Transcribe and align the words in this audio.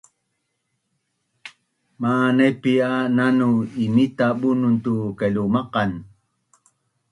Manaipi’ 1.99 2.73
a 2.89 2.91
nanu 3.17 3.49
imita 3.85 4.25
Bunun 4.39 4.75
tu 4.85 4.93
kailumaqan 5.17 5.91